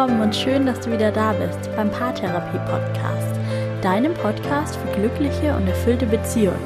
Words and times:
willkommen 0.00 0.22
und 0.22 0.34
schön, 0.34 0.64
dass 0.64 0.80
du 0.80 0.90
wieder 0.90 1.12
da 1.12 1.34
bist 1.34 1.68
beim 1.76 1.90
Paartherapie 1.90 2.58
Podcast, 2.70 3.38
deinem 3.82 4.14
Podcast 4.14 4.76
für 4.76 4.98
glückliche 4.98 5.54
und 5.54 5.68
erfüllte 5.68 6.06
Beziehungen. 6.06 6.64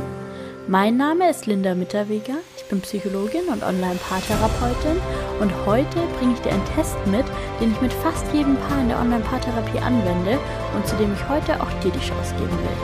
Mein 0.68 0.96
Name 0.96 1.28
ist 1.30 1.46
Linda 1.46 1.74
Mitterweger, 1.74 2.36
ich 2.56 2.64
bin 2.66 2.80
Psychologin 2.80 3.42
und 3.52 3.64
Online-Paartherapeutin 3.64 5.00
und 5.40 5.50
heute 5.66 5.98
bringe 6.16 6.34
ich 6.34 6.40
dir 6.42 6.52
einen 6.52 6.74
Test 6.76 6.94
mit, 7.06 7.24
den 7.60 7.72
ich 7.72 7.80
mit 7.80 7.92
fast 7.92 8.24
jedem 8.32 8.54
Paar 8.54 8.80
in 8.80 8.88
der 8.88 9.00
Online-Paartherapie 9.00 9.80
anwende 9.80 10.38
und 10.76 10.86
zu 10.86 10.94
dem 10.94 11.12
ich 11.12 11.28
heute 11.28 11.60
auch 11.60 11.72
dir 11.82 11.90
die 11.90 12.06
Chance 12.06 12.36
geben 12.36 12.56
will. 12.62 12.78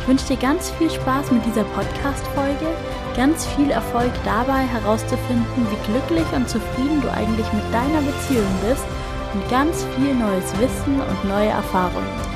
Ich 0.00 0.08
wünsche 0.08 0.26
dir 0.28 0.38
ganz 0.38 0.70
viel 0.70 0.88
Spaß 0.88 1.32
mit 1.32 1.44
dieser 1.44 1.64
Podcast-Folge, 1.64 2.66
ganz 3.14 3.44
viel 3.44 3.70
Erfolg 3.70 4.12
dabei 4.24 4.64
herauszufinden, 4.72 5.66
wie 5.68 5.92
glücklich 5.92 6.26
und 6.32 6.48
zufrieden 6.48 7.02
du 7.02 7.12
eigentlich 7.12 7.52
mit 7.52 7.64
deiner 7.74 8.00
Beziehung 8.00 8.48
bist 8.66 8.86
und 9.34 9.48
ganz 9.48 9.84
viel 9.96 10.14
neues 10.14 10.52
Wissen 10.58 11.00
und 11.00 11.28
neue 11.28 11.48
Erfahrungen. 11.48 12.32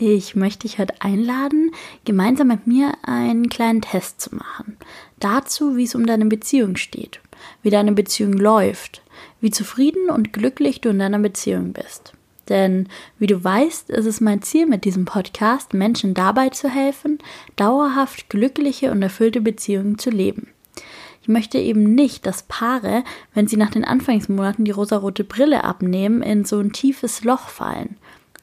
Ich 0.00 0.36
möchte 0.36 0.60
dich 0.60 0.78
heute 0.78 0.94
einladen, 1.00 1.72
gemeinsam 2.04 2.46
mit 2.46 2.68
mir 2.68 2.92
einen 3.02 3.48
kleinen 3.48 3.82
Test 3.82 4.20
zu 4.20 4.32
machen. 4.34 4.76
Dazu, 5.18 5.76
wie 5.76 5.82
es 5.82 5.96
um 5.96 6.06
deine 6.06 6.26
Beziehung 6.26 6.76
steht, 6.76 7.20
wie 7.62 7.70
deine 7.70 7.92
Beziehung 7.92 8.32
läuft, 8.32 9.02
wie 9.40 9.50
zufrieden 9.50 10.10
und 10.10 10.32
glücklich 10.32 10.80
du 10.80 10.90
in 10.90 10.98
deiner 10.98 11.18
Beziehung 11.18 11.72
bist. 11.72 12.12
Denn, 12.48 12.88
wie 13.18 13.26
du 13.26 13.42
weißt, 13.42 13.90
ist 13.90 14.06
es 14.06 14.20
mein 14.20 14.42
Ziel 14.42 14.66
mit 14.66 14.84
diesem 14.84 15.04
Podcast, 15.04 15.74
Menschen 15.74 16.14
dabei 16.14 16.48
zu 16.48 16.68
helfen, 16.68 17.18
dauerhaft 17.56 18.30
glückliche 18.30 18.90
und 18.90 19.02
erfüllte 19.02 19.40
Beziehungen 19.40 19.98
zu 19.98 20.10
leben. 20.10 20.48
Ich 21.20 21.28
möchte 21.28 21.58
eben 21.58 21.94
nicht, 21.94 22.24
dass 22.24 22.44
Paare, 22.44 23.04
wenn 23.34 23.48
sie 23.48 23.58
nach 23.58 23.70
den 23.70 23.84
Anfangsmonaten 23.84 24.64
die 24.64 24.70
rosarote 24.70 25.24
Brille 25.24 25.64
abnehmen, 25.64 26.22
in 26.22 26.46
so 26.46 26.58
ein 26.58 26.72
tiefes 26.72 27.22
Loch 27.24 27.48
fallen 27.48 27.96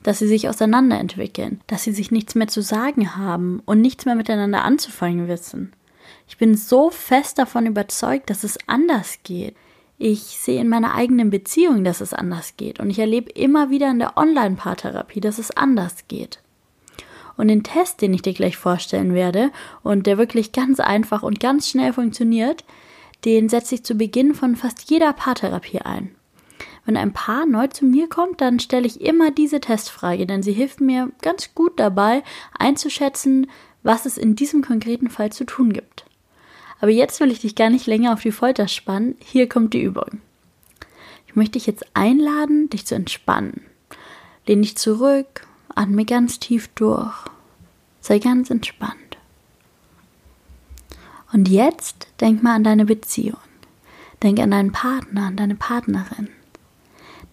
dass 0.06 0.20
sie 0.20 0.28
sich 0.28 0.48
auseinanderentwickeln, 0.48 1.62
dass 1.66 1.84
sie 1.84 1.92
sich 1.92 2.12
nichts 2.12 2.36
mehr 2.36 2.48
zu 2.48 2.62
sagen 2.62 3.16
haben 3.16 3.64
und 3.66 3.82
nichts 3.82 4.06
mehr 4.06 4.14
miteinander 4.14 4.64
anzufangen 4.64 5.28
wissen. 5.28 5.74
Ich 6.28 6.38
bin 6.38 6.56
so 6.56 6.90
fest 6.90 7.38
davon 7.38 7.66
überzeugt, 7.66 8.30
dass 8.30 8.44
es 8.44 8.58
anders 8.68 9.20
geht. 9.24 9.56
Ich 9.98 10.22
sehe 10.22 10.60
in 10.60 10.68
meiner 10.68 10.96
eigenen 10.96 11.30
Beziehung, 11.30 11.84
dass 11.84 12.02
es 12.02 12.14
anders 12.14 12.58
geht. 12.58 12.80
Und 12.80 12.90
ich 12.90 13.00
erlebe 13.00 13.30
immer 13.32 13.70
wieder 13.70 13.90
in 13.90 14.00
der 14.00 14.18
Online-Paartherapie, 14.18 15.22
dass 15.22 15.38
es 15.38 15.52
anders 15.52 16.08
geht. 16.08 16.40
Und 17.38 17.48
den 17.48 17.64
Test, 17.64 18.02
den 18.02 18.14
ich 18.14 18.22
dir 18.22 18.34
gleich 18.34 18.58
vorstellen 18.58 19.14
werde 19.14 19.52
und 19.84 20.08
der 20.08 20.18
wirklich 20.18 20.52
ganz 20.52 20.80
einfach 20.80 21.24
und 21.24 21.40
ganz 21.40 21.70
schnell 21.70 21.94
funktioniert, 21.94 22.64
den 23.24 23.50
setze 23.50 23.76
ich 23.76 23.84
zu 23.84 23.96
Beginn 23.96 24.34
von 24.34 24.56
fast 24.56 24.90
jeder 24.90 25.14
Paartherapie 25.14 25.82
ein. 25.82 26.16
Wenn 26.86 26.98
ein 26.98 27.14
Paar 27.14 27.46
neu 27.46 27.68
zu 27.68 27.86
mir 27.86 28.08
kommt, 28.08 28.42
dann 28.42 28.60
stelle 28.60 28.86
ich 28.86 29.02
immer 29.02 29.32
diese 29.32 29.60
Testfrage, 29.60 30.28
denn 30.28 30.44
sie 30.44 30.54
hilft 30.54 30.82
mir 30.82 31.12
ganz 31.22 31.56
gut 31.56 31.80
dabei, 31.80 32.24
einzuschätzen, 32.58 33.50
was 33.82 34.06
es 34.06 34.18
in 34.18 34.36
diesem 34.36 34.62
konkreten 34.62 35.10
Fall 35.10 35.32
zu 35.32 35.46
tun 35.46 35.74
gibt. 35.74 36.06
Aber 36.80 36.92
jetzt 36.92 37.20
will 37.20 37.32
ich 37.32 37.40
dich 37.40 37.56
gar 37.56 37.70
nicht 37.70 37.88
länger 37.88 38.14
auf 38.14 38.22
die 38.22 38.32
Folter 38.32 38.68
spannen. 38.68 39.16
Hier 39.20 39.48
kommt 39.48 39.74
die 39.74 39.82
Übung. 39.82 40.22
Ich 41.28 41.36
möchte 41.36 41.54
dich 41.54 41.68
jetzt 41.68 41.86
einladen, 41.94 42.70
dich 42.70 42.86
zu 42.86 42.96
entspannen. 42.96 43.62
Lehn 44.46 44.62
dich 44.62 44.78
zurück, 44.78 45.48
atme 45.74 46.06
ganz 46.06 46.40
tief 46.40 46.68
durch. 46.76 47.14
Sei 48.02 48.20
ganz 48.20 48.50
entspannt. 48.50 49.18
Und 51.34 51.50
jetzt 51.50 52.08
denk 52.22 52.44
mal 52.44 52.56
an 52.56 52.64
deine 52.64 52.86
Beziehung. 52.86 53.40
Denk 54.24 54.40
an 54.40 54.52
deinen 54.52 54.72
Partner, 54.72 55.24
an 55.24 55.36
deine 55.36 55.56
Partnerin. 55.56 56.30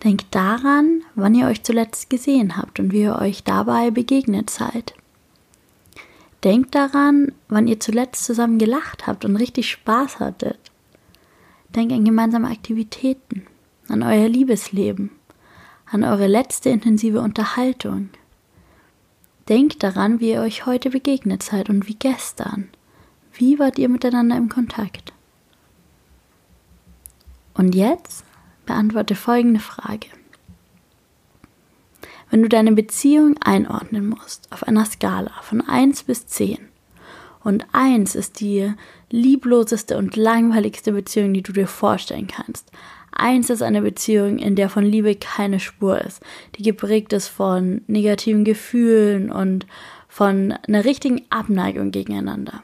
Denkt 0.03 0.35
daran, 0.35 1.03
wann 1.15 1.35
ihr 1.35 1.47
euch 1.47 1.63
zuletzt 1.63 2.11
gesehen 2.11 2.57
habt 2.57 2.81
und 2.81 2.93
wie 2.93 3.03
ihr 3.03 3.17
euch 3.17 3.45
dabei 3.45 3.91
begegnet 3.91 4.51
seid. 4.51 4.95
Denkt 6.45 6.75
daran, 6.75 7.33
wann 7.49 7.69
ihr 7.69 7.79
zuletzt 7.79 8.25
zusammen 8.25 8.59
gelacht 8.59 9.07
habt 9.07 9.25
und 9.25 9.37
richtig 9.37 9.71
Spaß 9.71 10.19
hattet. 10.19 10.59
Denkt 11.75 11.93
an 11.93 12.05
gemeinsame 12.05 12.49
Aktivitäten, 12.49 13.47
an 13.89 14.03
euer 14.03 14.29
Liebesleben, 14.29 15.11
an 15.87 16.03
eure 16.03 16.27
letzte 16.27 16.71
intensive 16.71 17.21
Unterhaltung. 17.21 18.11
Denkt 19.49 19.83
daran, 19.83 20.21
wie 20.21 20.31
ihr 20.31 20.41
euch 20.41 20.67
heute 20.67 20.91
begegnet 20.91 21.43
seid 21.43 21.71
und 21.71 21.89
wie 21.89 21.95
gestern. 21.95 22.69
Wie 23.33 23.59
wart 23.59 23.79
ihr 23.79 23.89
miteinander 23.89 24.37
im 24.37 24.49
Kontakt? 24.49 25.13
Und 27.55 27.75
jetzt 27.75 28.25
beantworte 28.67 29.15
folgende 29.15 29.61
Frage. 29.61 30.09
Wenn 32.33 32.41
du 32.41 32.49
deine 32.49 32.73
Beziehung 32.73 33.37
einordnen 33.45 34.09
musst 34.09 34.51
auf 34.51 34.67
einer 34.67 34.87
Skala 34.87 35.33
von 35.43 35.61
1 35.61 36.05
bis 36.05 36.27
10 36.29 36.57
und 37.45 37.67
1 37.73 38.15
ist 38.15 38.41
die 38.41 38.73
liebloseste 39.11 39.99
und 39.99 40.17
langweiligste 40.17 40.93
Beziehung, 40.93 41.35
die 41.35 41.43
du 41.43 41.53
dir 41.53 41.67
vorstellen 41.67 42.29
kannst. 42.29 42.71
1 43.13 43.51
ist 43.51 43.61
eine 43.61 43.83
Beziehung, 43.83 44.39
in 44.39 44.57
der 44.57 44.71
von 44.71 44.83
Liebe 44.83 45.15
keine 45.15 45.61
Spur 45.61 46.01
ist, 46.01 46.23
die 46.57 46.63
geprägt 46.63 47.13
ist 47.13 47.29
von 47.29 47.83
negativen 47.87 48.45
Gefühlen 48.45 49.31
und 49.31 49.67
von 50.09 50.53
einer 50.67 50.87
richtigen 50.87 51.21
Abneigung 51.29 51.91
gegeneinander. 51.91 52.63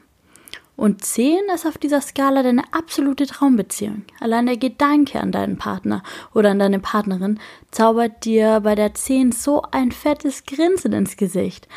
Und 0.79 1.03
10 1.03 1.39
ist 1.53 1.65
auf 1.65 1.77
dieser 1.77 1.99
Skala 1.99 2.41
deine 2.41 2.63
absolute 2.71 3.27
Traumbeziehung. 3.27 4.03
Allein 4.21 4.45
der 4.45 4.55
Gedanke 4.55 5.19
an 5.19 5.33
deinen 5.33 5.57
Partner 5.57 6.03
oder 6.33 6.51
an 6.51 6.59
deine 6.59 6.79
Partnerin 6.79 7.37
zaubert 7.69 8.23
dir 8.23 8.61
bei 8.61 8.75
der 8.75 8.93
10 8.93 9.33
so 9.33 9.61
ein 9.71 9.91
fettes 9.91 10.45
Grinsen 10.45 10.93
ins 10.93 11.17
Gesicht. 11.17 11.67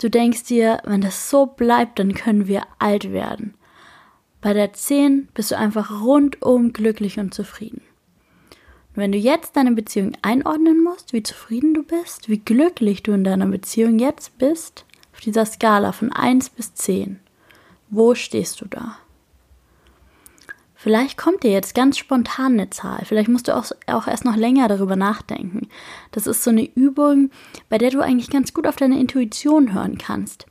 Du 0.00 0.10
denkst 0.10 0.46
dir, 0.46 0.82
wenn 0.84 1.00
das 1.00 1.30
so 1.30 1.46
bleibt, 1.46 2.00
dann 2.00 2.12
können 2.12 2.48
wir 2.48 2.62
alt 2.80 3.12
werden. 3.12 3.54
Bei 4.40 4.52
der 4.52 4.72
10 4.72 5.28
bist 5.32 5.52
du 5.52 5.56
einfach 5.56 6.02
rundum 6.02 6.72
glücklich 6.72 7.20
und 7.20 7.32
zufrieden. 7.32 7.82
Und 8.88 8.96
wenn 8.96 9.12
du 9.12 9.18
jetzt 9.18 9.54
deine 9.54 9.70
Beziehung 9.70 10.16
einordnen 10.22 10.82
musst, 10.82 11.12
wie 11.12 11.22
zufrieden 11.22 11.72
du 11.72 11.84
bist, 11.84 12.28
wie 12.28 12.38
glücklich 12.38 13.04
du 13.04 13.12
in 13.12 13.22
deiner 13.22 13.46
Beziehung 13.46 14.00
jetzt 14.00 14.38
bist, 14.38 14.86
auf 15.12 15.20
dieser 15.20 15.46
Skala 15.46 15.92
von 15.92 16.12
1 16.12 16.50
bis 16.50 16.74
10, 16.74 17.20
wo 17.90 18.14
stehst 18.14 18.60
du 18.60 18.66
da? 18.66 18.96
Vielleicht 20.74 21.18
kommt 21.18 21.42
dir 21.42 21.50
jetzt 21.50 21.74
ganz 21.74 21.98
spontan 21.98 22.54
eine 22.54 22.70
Zahl. 22.70 23.04
Vielleicht 23.04 23.28
musst 23.28 23.48
du 23.48 23.56
auch, 23.56 23.70
auch 23.86 24.06
erst 24.06 24.24
noch 24.24 24.36
länger 24.36 24.66
darüber 24.66 24.96
nachdenken. 24.96 25.68
Das 26.10 26.26
ist 26.26 26.42
so 26.42 26.48
eine 26.48 26.64
Übung, 26.74 27.30
bei 27.68 27.76
der 27.76 27.90
du 27.90 28.00
eigentlich 28.00 28.30
ganz 28.30 28.54
gut 28.54 28.66
auf 28.66 28.76
deine 28.76 28.98
Intuition 28.98 29.74
hören 29.74 29.98
kannst. 29.98 30.46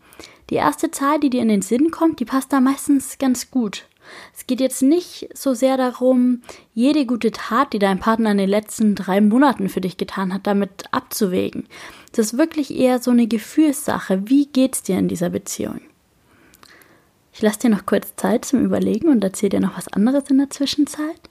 Die 0.51 0.55
erste 0.55 0.91
Zahl, 0.91 1.19
die 1.19 1.31
dir 1.31 1.41
in 1.41 1.47
den 1.47 1.63
Sinn 1.63 1.89
kommt, 1.89 2.19
die 2.19 2.25
passt 2.25 2.53
da 2.53 2.59
meistens 2.59 3.17
ganz 3.17 3.49
gut. 3.49 3.87
Es 4.35 4.45
geht 4.45 4.59
jetzt 4.59 4.83
nicht 4.83 5.29
so 5.33 5.55
sehr 5.55 5.77
darum, 5.77 6.41
jede 6.73 7.07
gute 7.07 7.31
Tat, 7.31 7.73
die 7.73 7.79
dein 7.79 7.99
Partner 7.99 8.31
in 8.31 8.37
den 8.37 8.49
letzten 8.49 8.93
drei 8.93 9.21
Monaten 9.21 9.67
für 9.67 9.81
dich 9.81 9.97
getan 9.97 10.33
hat, 10.33 10.45
damit 10.45 10.85
abzuwägen. 10.91 11.67
Das 12.11 12.27
ist 12.27 12.37
wirklich 12.37 12.75
eher 12.75 12.99
so 12.99 13.09
eine 13.11 13.27
Gefühlssache. 13.27 14.29
Wie 14.29 14.47
geht's 14.47 14.83
dir 14.83 14.99
in 14.99 15.07
dieser 15.07 15.29
Beziehung? 15.29 15.81
Ich 17.39 17.43
lasse 17.43 17.59
dir 17.59 17.69
noch 17.69 17.85
kurz 17.85 18.17
Zeit 18.17 18.43
zum 18.43 18.65
Überlegen 18.65 19.07
und 19.07 19.23
erzähle 19.23 19.51
dir 19.51 19.59
noch 19.61 19.77
was 19.77 19.87
anderes 19.87 20.29
in 20.29 20.39
der 20.39 20.49
Zwischenzeit. 20.49 21.21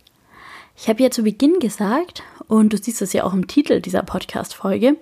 Ich 0.75 0.89
habe 0.89 1.03
ja 1.03 1.11
zu 1.11 1.23
Beginn 1.23 1.59
gesagt, 1.61 2.23
und 2.47 2.73
du 2.73 2.79
siehst 2.79 3.03
es 3.03 3.13
ja 3.13 3.25
auch 3.25 3.35
im 3.35 3.47
Titel 3.47 3.83
dieser 3.83 4.03
Podcast-Folge, 4.03 4.97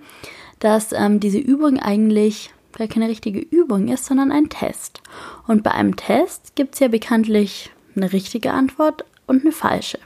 dass 0.58 0.93
ähm, 0.93 1.20
diese 1.20 1.38
Übung 1.38 1.79
eigentlich 1.79 2.50
gar 2.76 2.88
keine 2.88 3.08
richtige 3.08 3.38
Übung 3.38 3.87
ist, 3.87 4.06
sondern 4.06 4.32
ein 4.32 4.49
Test. 4.49 5.00
Und 5.47 5.62
bei 5.62 5.70
einem 5.70 5.94
Test 5.94 6.56
gibt 6.56 6.75
es 6.75 6.81
ja 6.81 6.88
bekanntlich 6.88 7.70
eine 7.94 8.12
richtige 8.12 8.50
Antwort 8.50 9.05
und 9.29 9.43
eine 9.43 9.52
falsche. 9.52 10.00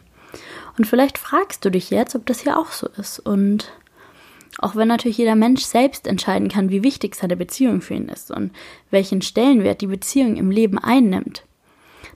Und 0.77 0.87
vielleicht 0.87 1.17
fragst 1.17 1.65
du 1.65 1.71
dich 1.71 1.89
jetzt, 1.89 2.15
ob 2.15 2.27
das 2.27 2.41
hier 2.41 2.59
auch 2.59 2.73
so 2.73 2.89
ist 2.99 3.21
und 3.21 3.73
auch 4.59 4.77
wenn 4.77 4.89
natürlich 4.89 5.19
jeder 5.19 5.37
Mensch 5.37 5.63
selbst 5.63 6.07
entscheiden 6.07 6.49
kann, 6.49 6.71
wie 6.71 6.83
wichtig 6.83 7.15
seine 7.15 7.37
Beziehung 7.37 7.81
für 7.81 7.95
ihn 7.95 8.09
ist 8.09 8.31
und 8.31 8.53
welchen 8.91 9.23
Stellenwert 9.23 9.81
die 9.81 9.87
Beziehung 9.87 10.37
im 10.37 10.51
Leben 10.51 10.79
einnimmt, 10.79 11.45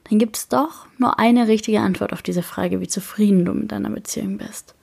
dann 0.09 0.19
gibt 0.19 0.37
es 0.37 0.49
doch 0.49 0.87
nur 0.99 1.19
eine 1.19 1.49
richtige 1.49 1.81
Antwort 1.81 2.13
auf 2.13 2.23
diese 2.23 2.43
Frage, 2.43 2.81
wie 2.81 2.89
zufrieden 2.89 3.45
du 3.45 3.53
mit 3.53 3.73
deiner 3.73 3.91
Beziehung 3.91 4.39
bist. 4.39 4.75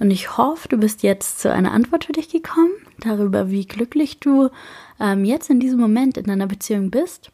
Und 0.00 0.10
ich 0.10 0.36
hoffe, 0.36 0.68
du 0.68 0.76
bist 0.76 1.02
jetzt 1.02 1.40
zu 1.40 1.52
einer 1.52 1.72
Antwort 1.72 2.04
für 2.04 2.12
dich 2.12 2.28
gekommen, 2.28 2.72
darüber, 2.98 3.50
wie 3.50 3.64
glücklich 3.64 4.18
du 4.18 4.50
ähm, 5.00 5.24
jetzt 5.24 5.50
in 5.50 5.60
diesem 5.60 5.80
Moment 5.80 6.16
in 6.16 6.24
deiner 6.24 6.46
Beziehung 6.46 6.90
bist. 6.90 7.30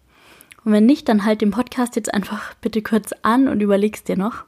Und 0.64 0.73
wenn 0.73 0.85
nicht, 0.85 1.08
dann 1.08 1.25
halt 1.25 1.41
den 1.41 1.50
Podcast 1.50 1.96
jetzt 1.96 2.12
einfach 2.12 2.55
bitte 2.56 2.82
kurz 2.82 3.12
an 3.23 3.49
und 3.49 3.61
überlegst 3.61 4.08
dir 4.08 4.17
noch. 4.17 4.44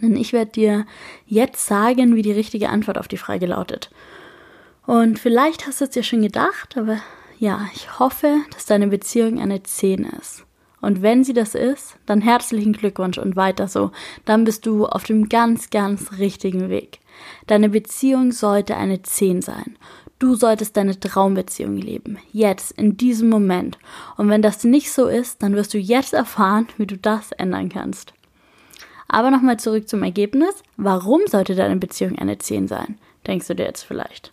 Denn 0.00 0.16
ich 0.16 0.32
werde 0.32 0.52
dir 0.52 0.86
jetzt 1.26 1.66
sagen, 1.66 2.14
wie 2.14 2.22
die 2.22 2.32
richtige 2.32 2.70
Antwort 2.70 2.98
auf 2.98 3.08
die 3.08 3.16
Frage 3.16 3.46
lautet. 3.46 3.90
Und 4.86 5.18
vielleicht 5.18 5.66
hast 5.66 5.80
du 5.80 5.84
es 5.84 5.90
dir 5.90 6.02
schon 6.02 6.22
gedacht, 6.22 6.76
aber 6.76 6.98
ja, 7.38 7.68
ich 7.74 7.98
hoffe, 7.98 8.38
dass 8.52 8.66
deine 8.66 8.88
Beziehung 8.88 9.40
eine 9.40 9.62
10 9.62 10.04
ist. 10.04 10.44
Und 10.80 11.00
wenn 11.00 11.22
sie 11.22 11.32
das 11.32 11.54
ist, 11.54 11.96
dann 12.06 12.20
herzlichen 12.20 12.72
Glückwunsch 12.72 13.16
und 13.16 13.36
weiter 13.36 13.68
so. 13.68 13.92
Dann 14.24 14.44
bist 14.44 14.66
du 14.66 14.86
auf 14.86 15.04
dem 15.04 15.28
ganz, 15.28 15.70
ganz 15.70 16.18
richtigen 16.18 16.68
Weg. 16.68 16.98
Deine 17.46 17.68
Beziehung 17.68 18.32
sollte 18.32 18.76
eine 18.76 19.00
10 19.00 19.42
sein. 19.42 19.78
Du 20.18 20.34
solltest 20.34 20.76
deine 20.76 20.98
Traumbeziehung 20.98 21.76
leben. 21.76 22.18
Jetzt, 22.32 22.72
in 22.72 22.96
diesem 22.96 23.28
Moment. 23.28 23.78
Und 24.16 24.28
wenn 24.28 24.42
das 24.42 24.64
nicht 24.64 24.92
so 24.92 25.06
ist, 25.06 25.42
dann 25.42 25.54
wirst 25.54 25.72
du 25.74 25.78
jetzt 25.78 26.14
erfahren, 26.14 26.68
wie 26.78 26.86
du 26.86 26.96
das 26.96 27.32
ändern 27.32 27.68
kannst. 27.68 28.12
Aber 29.12 29.30
nochmal 29.30 29.58
zurück 29.58 29.88
zum 29.88 30.02
Ergebnis. 30.02 30.54
Warum 30.76 31.20
sollte 31.26 31.54
deine 31.54 31.76
Beziehung 31.76 32.18
eine 32.18 32.38
10 32.38 32.66
sein? 32.66 32.98
Denkst 33.26 33.46
du 33.46 33.54
dir 33.54 33.66
jetzt 33.66 33.82
vielleicht. 33.82 34.32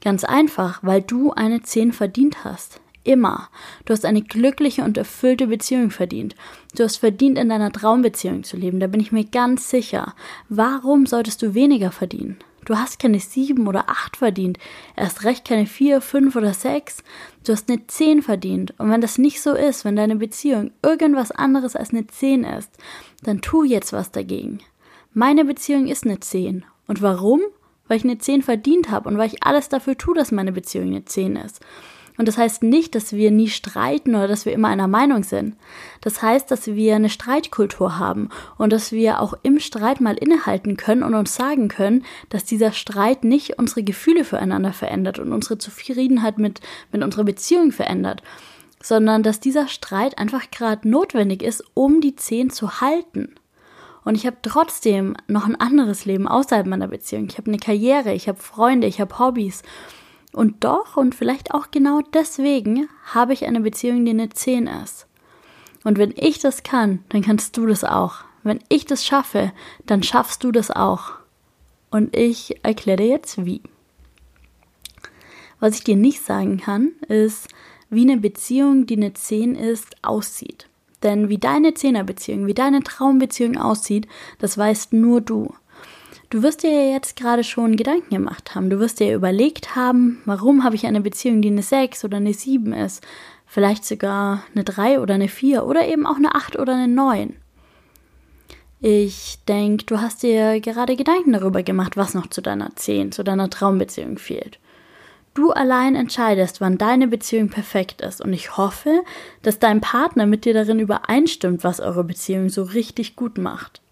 Ganz 0.00 0.22
einfach, 0.22 0.78
weil 0.82 1.02
du 1.02 1.32
eine 1.32 1.62
10 1.62 1.92
verdient 1.92 2.44
hast. 2.44 2.80
Immer. 3.02 3.48
Du 3.84 3.92
hast 3.92 4.04
eine 4.04 4.22
glückliche 4.22 4.84
und 4.84 4.96
erfüllte 4.96 5.48
Beziehung 5.48 5.90
verdient. 5.90 6.36
Du 6.76 6.84
hast 6.84 6.98
verdient, 6.98 7.38
in 7.38 7.48
deiner 7.48 7.72
Traumbeziehung 7.72 8.44
zu 8.44 8.56
leben. 8.56 8.78
Da 8.78 8.86
bin 8.86 9.00
ich 9.00 9.12
mir 9.12 9.24
ganz 9.24 9.68
sicher. 9.68 10.14
Warum 10.48 11.06
solltest 11.06 11.42
du 11.42 11.54
weniger 11.54 11.90
verdienen? 11.90 12.38
Du 12.64 12.76
hast 12.76 12.98
keine 12.98 13.20
sieben 13.20 13.66
oder 13.68 13.90
acht 13.90 14.16
verdient, 14.16 14.58
erst 14.96 15.24
recht 15.24 15.46
keine 15.46 15.66
vier, 15.66 16.00
fünf 16.00 16.34
oder 16.34 16.54
sechs. 16.54 17.02
Du 17.44 17.52
hast 17.52 17.68
eine 17.68 17.86
zehn 17.86 18.22
verdient. 18.22 18.72
Und 18.78 18.90
wenn 18.90 19.02
das 19.02 19.18
nicht 19.18 19.42
so 19.42 19.52
ist, 19.52 19.84
wenn 19.84 19.96
deine 19.96 20.16
Beziehung 20.16 20.70
irgendwas 20.82 21.30
anderes 21.30 21.76
als 21.76 21.90
eine 21.90 22.06
zehn 22.06 22.44
ist, 22.44 22.70
dann 23.24 23.40
tu 23.40 23.64
jetzt 23.64 23.92
was 23.92 24.10
dagegen. 24.10 24.60
Meine 25.12 25.44
Beziehung 25.44 25.86
ist 25.86 26.04
eine 26.04 26.20
zehn. 26.20 26.64
Und 26.86 27.02
warum? 27.02 27.40
Weil 27.88 27.98
ich 27.98 28.04
eine 28.04 28.18
zehn 28.18 28.42
verdient 28.42 28.90
habe 28.90 29.08
und 29.08 29.18
weil 29.18 29.28
ich 29.28 29.42
alles 29.42 29.68
dafür 29.68 29.96
tue, 29.96 30.14
dass 30.14 30.32
meine 30.32 30.52
Beziehung 30.52 30.86
eine 30.86 31.04
zehn 31.04 31.36
ist. 31.36 31.60
Und 32.16 32.28
das 32.28 32.38
heißt 32.38 32.62
nicht, 32.62 32.94
dass 32.94 33.12
wir 33.12 33.32
nie 33.32 33.48
streiten 33.48 34.14
oder 34.14 34.28
dass 34.28 34.46
wir 34.46 34.52
immer 34.52 34.68
einer 34.68 34.86
Meinung 34.86 35.24
sind. 35.24 35.56
Das 36.00 36.22
heißt, 36.22 36.48
dass 36.48 36.68
wir 36.68 36.94
eine 36.94 37.10
Streitkultur 37.10 37.98
haben 37.98 38.28
und 38.56 38.72
dass 38.72 38.92
wir 38.92 39.20
auch 39.20 39.34
im 39.42 39.58
Streit 39.58 40.00
mal 40.00 40.16
innehalten 40.16 40.76
können 40.76 41.02
und 41.02 41.14
uns 41.14 41.34
sagen 41.34 41.66
können, 41.66 42.04
dass 42.28 42.44
dieser 42.44 42.70
Streit 42.70 43.24
nicht 43.24 43.58
unsere 43.58 43.82
Gefühle 43.82 44.24
füreinander 44.24 44.72
verändert 44.72 45.18
und 45.18 45.32
unsere 45.32 45.58
Zufriedenheit 45.58 46.38
mit, 46.38 46.60
mit 46.92 47.02
unserer 47.02 47.24
Beziehung 47.24 47.72
verändert, 47.72 48.22
sondern 48.84 49.22
dass 49.22 49.40
dieser 49.40 49.66
Streit 49.66 50.18
einfach 50.18 50.50
gerade 50.50 50.86
notwendig 50.86 51.42
ist, 51.42 51.64
um 51.72 52.02
die 52.02 52.16
Zehn 52.16 52.50
zu 52.50 52.82
halten. 52.82 53.34
Und 54.04 54.14
ich 54.14 54.26
habe 54.26 54.36
trotzdem 54.42 55.16
noch 55.26 55.46
ein 55.46 55.58
anderes 55.58 56.04
Leben 56.04 56.28
außerhalb 56.28 56.66
meiner 56.66 56.88
Beziehung. 56.88 57.26
Ich 57.30 57.38
habe 57.38 57.50
eine 57.50 57.58
Karriere, 57.58 58.12
ich 58.12 58.28
habe 58.28 58.38
Freunde, 58.38 58.86
ich 58.86 59.00
habe 59.00 59.18
Hobbys. 59.18 59.62
Und 60.34 60.64
doch 60.64 60.98
und 60.98 61.14
vielleicht 61.14 61.54
auch 61.54 61.70
genau 61.70 62.02
deswegen 62.12 62.86
habe 63.06 63.32
ich 63.32 63.46
eine 63.46 63.62
Beziehung, 63.62 64.04
die 64.04 64.10
eine 64.10 64.28
10 64.28 64.66
ist. 64.66 65.06
Und 65.82 65.96
wenn 65.96 66.12
ich 66.14 66.40
das 66.40 66.62
kann, 66.62 67.02
dann 67.08 67.22
kannst 67.22 67.56
du 67.56 67.64
das 67.64 67.84
auch. 67.84 68.16
Wenn 68.42 68.58
ich 68.68 68.84
das 68.84 69.06
schaffe, 69.06 69.52
dann 69.86 70.02
schaffst 70.02 70.44
du 70.44 70.52
das 70.52 70.70
auch. 70.70 71.12
Und 71.90 72.14
ich 72.14 72.62
erkläre 72.62 72.98
dir 72.98 73.08
jetzt 73.08 73.46
wie. 73.46 73.62
Was 75.58 75.76
ich 75.76 75.84
dir 75.84 75.96
nicht 75.96 76.22
sagen 76.22 76.58
kann, 76.58 76.92
ist, 77.08 77.48
wie 77.94 78.02
eine 78.02 78.18
Beziehung, 78.18 78.86
die 78.86 78.96
eine 78.96 79.14
10 79.14 79.54
ist, 79.54 79.96
aussieht. 80.02 80.68
Denn 81.02 81.28
wie 81.28 81.38
deine 81.38 81.70
10er 81.70 82.02
Beziehung, 82.02 82.46
wie 82.46 82.54
deine 82.54 82.82
Traumbeziehung 82.82 83.56
aussieht, 83.56 84.08
das 84.38 84.56
weißt 84.56 84.92
nur 84.92 85.20
du. 85.20 85.54
Du 86.30 86.42
wirst 86.42 86.62
dir 86.62 86.90
jetzt 86.90 87.16
gerade 87.16 87.44
schon 87.44 87.76
Gedanken 87.76 88.14
gemacht 88.14 88.54
haben. 88.54 88.70
Du 88.70 88.80
wirst 88.80 88.98
dir 88.98 89.14
überlegt 89.14 89.76
haben, 89.76 90.20
warum 90.24 90.64
habe 90.64 90.74
ich 90.74 90.86
eine 90.86 91.00
Beziehung, 91.00 91.42
die 91.42 91.48
eine 91.48 91.62
6 91.62 92.04
oder 92.04 92.16
eine 92.16 92.34
7 92.34 92.72
ist. 92.72 93.06
Vielleicht 93.46 93.84
sogar 93.84 94.42
eine 94.54 94.64
3 94.64 95.00
oder 95.00 95.14
eine 95.14 95.28
4 95.28 95.64
oder 95.64 95.86
eben 95.86 96.06
auch 96.06 96.16
eine 96.16 96.34
8 96.34 96.58
oder 96.58 96.74
eine 96.74 96.88
9. 96.88 97.36
Ich 98.80 99.38
denke, 99.46 99.84
du 99.84 100.00
hast 100.00 100.22
dir 100.22 100.60
gerade 100.60 100.96
Gedanken 100.96 101.32
darüber 101.32 101.62
gemacht, 101.62 101.96
was 101.96 102.14
noch 102.14 102.26
zu 102.26 102.42
deiner 102.42 102.74
10, 102.74 103.12
zu 103.12 103.22
deiner 103.22 103.48
Traumbeziehung 103.48 104.18
fehlt. 104.18 104.58
Du 105.34 105.50
allein 105.50 105.96
entscheidest, 105.96 106.60
wann 106.60 106.78
deine 106.78 107.08
Beziehung 107.08 107.48
perfekt 107.48 108.00
ist 108.00 108.20
und 108.20 108.32
ich 108.32 108.56
hoffe, 108.56 109.02
dass 109.42 109.58
dein 109.58 109.80
Partner 109.80 110.26
mit 110.26 110.44
dir 110.44 110.54
darin 110.54 110.78
übereinstimmt, 110.78 111.64
was 111.64 111.80
eure 111.80 112.04
Beziehung 112.04 112.48
so 112.50 112.62
richtig 112.62 113.16
gut 113.16 113.36
macht. 113.36 113.82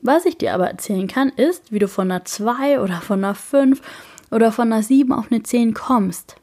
Was 0.00 0.24
ich 0.24 0.38
dir 0.38 0.54
aber 0.54 0.68
erzählen 0.68 1.08
kann, 1.08 1.30
ist, 1.30 1.72
wie 1.72 1.80
du 1.80 1.88
von 1.88 2.10
einer 2.10 2.24
2 2.24 2.80
oder 2.80 3.00
von 3.00 3.24
einer 3.24 3.34
5 3.34 3.82
oder 4.30 4.52
von 4.52 4.72
einer 4.72 4.84
7 4.84 5.12
auf 5.12 5.26
eine 5.30 5.42
10 5.42 5.74
kommst. 5.74 6.36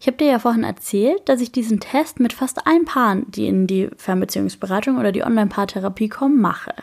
Ich 0.00 0.08
habe 0.08 0.16
dir 0.16 0.26
ja 0.26 0.38
vorhin 0.40 0.64
erzählt, 0.64 1.28
dass 1.28 1.40
ich 1.40 1.52
diesen 1.52 1.80
Test 1.80 2.18
mit 2.20 2.32
fast 2.32 2.66
allen 2.66 2.84
Paaren, 2.84 3.30
die 3.30 3.46
in 3.46 3.66
die 3.68 3.88
Fernbeziehungsberatung 3.96 4.98
oder 4.98 5.12
die 5.12 5.24
Online-Paartherapie 5.24 6.08
kommen, 6.08 6.40
mache. 6.40 6.74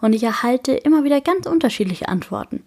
Und 0.00 0.14
ich 0.14 0.22
erhalte 0.22 0.72
immer 0.72 1.04
wieder 1.04 1.20
ganz 1.20 1.46
unterschiedliche 1.46 2.08
Antworten. 2.08 2.62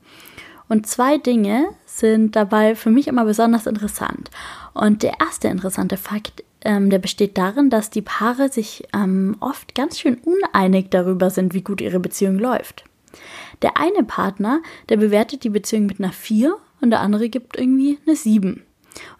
Und 0.69 0.87
zwei 0.87 1.17
Dinge 1.17 1.67
sind 1.85 2.35
dabei 2.35 2.75
für 2.75 2.91
mich 2.91 3.07
immer 3.07 3.25
besonders 3.25 3.65
interessant. 3.65 4.29
Und 4.73 5.03
der 5.03 5.19
erste 5.19 5.49
interessante 5.49 5.97
Fakt 5.97 6.43
ähm, 6.61 6.89
der 6.89 6.99
besteht 6.99 7.37
darin, 7.37 7.69
dass 7.69 7.89
die 7.89 8.01
Paare 8.01 8.49
sich 8.49 8.87
ähm, 8.93 9.37
oft 9.39 9.75
ganz 9.75 9.99
schön 9.99 10.17
uneinig 10.17 10.89
darüber 10.89 11.29
sind, 11.29 11.53
wie 11.53 11.61
gut 11.61 11.81
ihre 11.81 11.99
Beziehung 11.99 12.37
läuft. 12.37 12.83
Der 13.61 13.77
eine 13.77 14.03
Partner, 14.03 14.61
der 14.89 14.97
bewertet 14.97 15.43
die 15.43 15.49
Beziehung 15.49 15.85
mit 15.85 15.99
einer 15.99 16.11
4 16.11 16.55
und 16.81 16.91
der 16.91 16.99
andere 16.99 17.29
gibt 17.29 17.57
irgendwie 17.57 17.97
eine 18.05 18.15
7. 18.15 18.63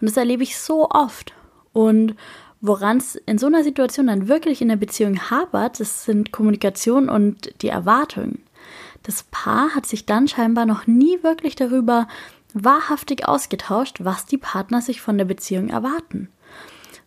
Und 0.01 0.09
das 0.09 0.17
erlebe 0.17 0.43
ich 0.43 0.57
so 0.57 0.89
oft. 0.89 1.33
Und 1.73 2.15
woran 2.61 2.97
es 2.97 3.15
in 3.15 3.37
so 3.37 3.47
einer 3.47 3.63
Situation 3.63 4.07
dann 4.07 4.27
wirklich 4.27 4.61
in 4.61 4.69
der 4.69 4.75
Beziehung 4.75 5.29
hapert, 5.29 5.79
das 5.79 6.05
sind 6.05 6.31
Kommunikation 6.31 7.09
und 7.09 7.53
die 7.61 7.69
Erwartungen. 7.69 8.43
Das 9.09 9.23
Paar 9.31 9.73
hat 9.73 9.87
sich 9.87 10.05
dann 10.05 10.27
scheinbar 10.27 10.67
noch 10.67 10.85
nie 10.85 11.23
wirklich 11.23 11.55
darüber 11.55 12.07
wahrhaftig 12.53 13.27
ausgetauscht, 13.27 13.97
was 14.03 14.27
die 14.27 14.37
Partner 14.37 14.83
sich 14.83 15.01
von 15.01 15.17
der 15.17 15.25
Beziehung 15.25 15.69
erwarten 15.69 16.29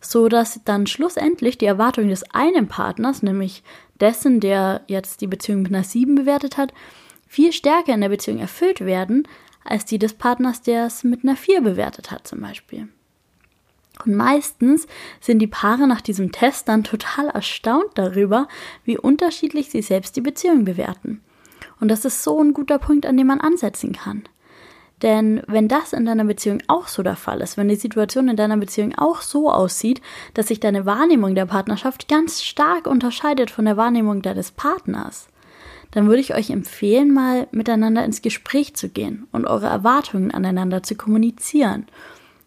so 0.05 0.27
dass 0.27 0.59
dann 0.65 0.85
schlussendlich 0.85 1.57
die 1.57 1.65
Erwartungen 1.65 2.09
des 2.09 2.23
einen 2.33 2.67
Partners, 2.67 3.23
nämlich 3.23 3.63
dessen, 4.01 4.41
der 4.41 4.81
jetzt 4.87 5.21
die 5.21 5.27
Beziehung 5.27 5.61
mit 5.61 5.73
einer 5.73 5.85
7 5.85 6.15
bewertet 6.15 6.57
hat, 6.57 6.73
viel 7.25 7.53
stärker 7.53 7.93
in 7.93 8.01
der 8.01 8.09
Beziehung 8.09 8.39
erfüllt 8.39 8.81
werden, 8.81 9.25
als 9.63 9.85
die 9.85 9.99
des 9.99 10.13
Partners, 10.13 10.61
der 10.61 10.87
es 10.87 11.05
mit 11.05 11.23
einer 11.23 11.37
4 11.37 11.61
bewertet 11.61 12.11
hat 12.11 12.27
zum 12.27 12.41
Beispiel. 12.41 12.89
Und 14.03 14.15
meistens 14.15 14.87
sind 15.21 15.39
die 15.39 15.47
Paare 15.47 15.87
nach 15.87 16.01
diesem 16.01 16.33
Test 16.33 16.67
dann 16.67 16.83
total 16.83 17.29
erstaunt 17.29 17.91
darüber, 17.95 18.49
wie 18.83 18.97
unterschiedlich 18.97 19.69
sie 19.69 19.81
selbst 19.81 20.17
die 20.17 20.21
Beziehung 20.21 20.65
bewerten. 20.65 21.21
Und 21.79 21.89
das 21.89 22.05
ist 22.05 22.23
so 22.23 22.41
ein 22.41 22.53
guter 22.53 22.79
Punkt, 22.79 23.05
an 23.05 23.17
dem 23.17 23.27
man 23.27 23.41
ansetzen 23.41 23.93
kann. 23.93 24.23
Denn 25.01 25.41
wenn 25.47 25.67
das 25.67 25.91
in 25.91 26.05
deiner 26.05 26.23
Beziehung 26.23 26.63
auch 26.67 26.87
so 26.87 27.03
der 27.03 27.17
Fall 27.17 27.41
ist, 27.41 27.57
wenn 27.57 27.67
die 27.67 27.75
Situation 27.75 28.29
in 28.29 28.37
deiner 28.37 28.55
Beziehung 28.55 28.95
auch 28.95 29.21
so 29.21 29.51
aussieht, 29.51 30.01
dass 30.33 30.47
sich 30.47 30.61
deine 30.61 30.85
Wahrnehmung 30.85 31.35
der 31.35 31.45
Partnerschaft 31.45 32.07
ganz 32.07 32.41
stark 32.41 32.87
unterscheidet 32.87 33.51
von 33.51 33.65
der 33.65 33.75
Wahrnehmung 33.75 34.21
deines 34.21 34.51
Partners, 34.51 35.27
dann 35.91 36.07
würde 36.07 36.21
ich 36.21 36.33
euch 36.33 36.49
empfehlen, 36.49 37.13
mal 37.13 37.47
miteinander 37.51 38.05
ins 38.05 38.21
Gespräch 38.21 38.75
zu 38.75 38.87
gehen 38.87 39.27
und 39.33 39.45
eure 39.45 39.67
Erwartungen 39.67 40.31
aneinander 40.31 40.83
zu 40.83 40.95
kommunizieren. 40.95 41.85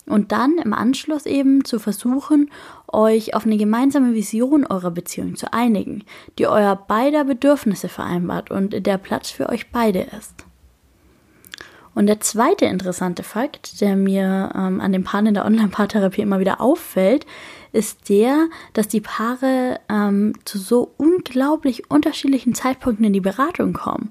Und 0.08 0.30
dann 0.30 0.58
im 0.58 0.72
Anschluss 0.72 1.26
eben 1.26 1.64
zu 1.64 1.80
versuchen, 1.80 2.50
euch 2.86 3.34
auf 3.34 3.44
eine 3.44 3.56
gemeinsame 3.56 4.14
Vision 4.14 4.64
eurer 4.64 4.92
Beziehung 4.92 5.34
zu 5.34 5.52
einigen, 5.52 6.04
die 6.38 6.46
euer 6.46 6.76
beider 6.76 7.24
Bedürfnisse 7.24 7.88
vereinbart 7.88 8.50
und 8.50 8.86
der 8.86 8.98
Platz 8.98 9.30
für 9.30 9.48
euch 9.48 9.70
beide 9.72 10.06
ist. 10.16 10.46
Und 11.96 12.08
der 12.08 12.20
zweite 12.20 12.66
interessante 12.66 13.22
Fakt, 13.22 13.80
der 13.80 13.96
mir 13.96 14.52
ähm, 14.54 14.82
an 14.82 14.92
den 14.92 15.02
Paaren 15.02 15.28
in 15.28 15.34
der 15.34 15.46
Online-Paartherapie 15.46 16.20
immer 16.20 16.40
wieder 16.40 16.60
auffällt, 16.60 17.24
ist 17.72 18.10
der, 18.10 18.48
dass 18.74 18.86
die 18.86 19.00
Paare 19.00 19.80
ähm, 19.88 20.34
zu 20.44 20.58
so 20.58 20.92
unglaublich 20.98 21.90
unterschiedlichen 21.90 22.54
Zeitpunkten 22.54 23.06
in 23.06 23.14
die 23.14 23.20
Beratung 23.20 23.72
kommen. 23.72 24.10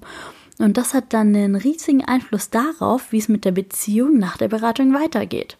Und 0.58 0.76
das 0.76 0.94
hat 0.94 1.12
dann 1.12 1.28
einen 1.28 1.54
riesigen 1.54 2.04
Einfluss 2.04 2.50
darauf, 2.50 3.12
wie 3.12 3.18
es 3.18 3.28
mit 3.28 3.44
der 3.44 3.52
Beziehung 3.52 4.18
nach 4.18 4.36
der 4.36 4.48
Beratung 4.48 4.92
weitergeht. 4.92 5.56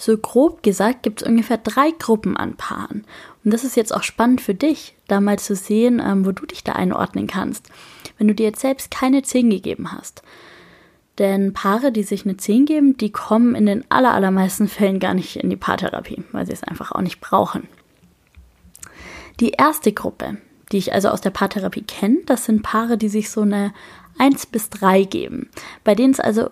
So 0.00 0.16
grob 0.16 0.62
gesagt 0.62 1.02
gibt 1.02 1.20
es 1.20 1.28
ungefähr 1.28 1.58
drei 1.58 1.90
Gruppen 1.90 2.34
an 2.34 2.56
Paaren. 2.56 3.04
Und 3.44 3.52
das 3.52 3.64
ist 3.64 3.76
jetzt 3.76 3.94
auch 3.94 4.02
spannend 4.02 4.40
für 4.40 4.54
dich, 4.54 4.96
da 5.08 5.20
mal 5.20 5.38
zu 5.38 5.54
sehen, 5.54 6.00
ähm, 6.02 6.24
wo 6.24 6.32
du 6.32 6.46
dich 6.46 6.64
da 6.64 6.72
einordnen 6.72 7.26
kannst, 7.26 7.68
wenn 8.16 8.26
du 8.26 8.34
dir 8.34 8.46
jetzt 8.46 8.62
selbst 8.62 8.90
keine 8.90 9.22
10 9.22 9.50
gegeben 9.50 9.92
hast. 9.92 10.22
Denn 11.18 11.52
Paare, 11.52 11.92
die 11.92 12.02
sich 12.02 12.24
eine 12.24 12.38
10 12.38 12.64
geben, 12.64 12.96
die 12.96 13.12
kommen 13.12 13.54
in 13.54 13.66
den 13.66 13.84
allermeisten 13.90 14.68
Fällen 14.68 15.00
gar 15.00 15.12
nicht 15.12 15.36
in 15.36 15.50
die 15.50 15.56
Paartherapie, 15.56 16.24
weil 16.32 16.46
sie 16.46 16.54
es 16.54 16.64
einfach 16.64 16.92
auch 16.92 17.02
nicht 17.02 17.20
brauchen. 17.20 17.68
Die 19.38 19.50
erste 19.50 19.92
Gruppe, 19.92 20.38
die 20.72 20.78
ich 20.78 20.94
also 20.94 21.10
aus 21.10 21.20
der 21.20 21.28
Paartherapie 21.28 21.82
kenne, 21.82 22.20
das 22.24 22.46
sind 22.46 22.62
Paare, 22.62 22.96
die 22.96 23.10
sich 23.10 23.28
so 23.28 23.42
eine 23.42 23.74
1 24.16 24.46
bis 24.46 24.70
3 24.70 25.04
geben, 25.04 25.50
bei 25.84 25.94
denen 25.94 26.14
es 26.14 26.20
also 26.20 26.48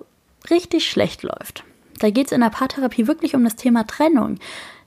richtig 0.50 0.86
schlecht 0.86 1.22
läuft. 1.22 1.64
Da 1.98 2.10
geht 2.10 2.26
es 2.26 2.32
in 2.32 2.40
der 2.40 2.50
Paartherapie 2.50 3.06
wirklich 3.06 3.34
um 3.34 3.44
das 3.44 3.56
Thema 3.56 3.86
Trennung. 3.86 4.38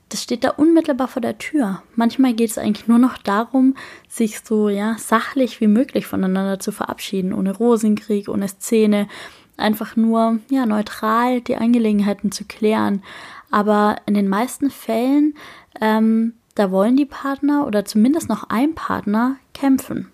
Das 0.08 0.22
steht 0.22 0.44
da 0.44 0.50
unmittelbar 0.50 1.08
vor 1.08 1.22
der 1.22 1.38
Tür. 1.38 1.82
Manchmal 1.94 2.34
geht 2.34 2.50
es 2.50 2.58
eigentlich 2.58 2.86
nur 2.86 2.98
noch 2.98 3.16
darum, 3.18 3.76
sich 4.08 4.40
so 4.40 4.68
ja 4.68 4.96
sachlich 4.98 5.60
wie 5.60 5.68
möglich 5.68 6.06
voneinander 6.06 6.58
zu 6.58 6.70
verabschieden, 6.70 7.32
ohne 7.32 7.56
Rosenkrieg, 7.56 8.28
ohne 8.28 8.48
Szene, 8.48 9.08
einfach 9.56 9.96
nur 9.96 10.38
ja 10.50 10.66
neutral 10.66 11.40
die 11.40 11.56
Angelegenheiten 11.56 12.30
zu 12.30 12.44
klären. 12.44 13.02
Aber 13.50 13.96
in 14.06 14.14
den 14.14 14.28
meisten 14.28 14.70
Fällen 14.70 15.34
ähm, 15.80 16.34
da 16.54 16.70
wollen 16.70 16.96
die 16.96 17.06
Partner 17.06 17.66
oder 17.66 17.84
zumindest 17.84 18.28
noch 18.28 18.44
ein 18.48 18.74
Partner 18.74 19.36
kämpfen. 19.54 20.10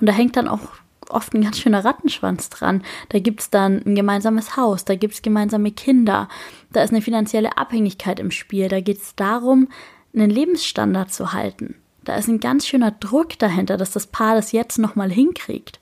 Und 0.00 0.08
da 0.08 0.12
hängt 0.12 0.36
dann 0.36 0.48
auch 0.48 0.70
oft 1.10 1.34
ein 1.34 1.42
ganz 1.42 1.58
schöner 1.58 1.84
Rattenschwanz 1.84 2.50
dran. 2.50 2.82
Da 3.08 3.18
gibt 3.18 3.40
es 3.40 3.50
dann 3.50 3.82
ein 3.84 3.94
gemeinsames 3.94 4.56
Haus, 4.56 4.84
da 4.84 4.94
gibt 4.94 5.14
es 5.14 5.22
gemeinsame 5.22 5.72
Kinder, 5.72 6.28
da 6.72 6.82
ist 6.82 6.90
eine 6.90 7.02
finanzielle 7.02 7.56
Abhängigkeit 7.56 8.20
im 8.20 8.30
Spiel, 8.30 8.68
da 8.68 8.80
geht 8.80 8.98
es 8.98 9.14
darum, 9.14 9.68
einen 10.14 10.30
Lebensstandard 10.30 11.12
zu 11.12 11.32
halten. 11.32 11.76
Da 12.04 12.16
ist 12.16 12.28
ein 12.28 12.40
ganz 12.40 12.66
schöner 12.66 12.90
Druck 12.90 13.38
dahinter, 13.38 13.76
dass 13.76 13.90
das 13.90 14.06
Paar 14.06 14.34
das 14.34 14.52
jetzt 14.52 14.78
nochmal 14.78 15.10
hinkriegt. 15.10 15.78